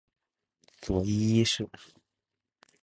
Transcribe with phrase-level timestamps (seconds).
[0.81, 1.69] 佐伊一世。